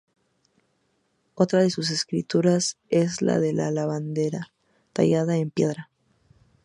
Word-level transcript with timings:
Otra 1.35 1.61
de 1.61 1.69
sus 1.69 1.91
esculturas 1.91 2.79
es 2.89 3.21
la 3.21 3.39
de 3.39 3.53
la 3.53 3.69
lavandera, 3.69 4.51
tallada 4.93 5.37
en 5.37 5.51
piedra. 5.51 5.91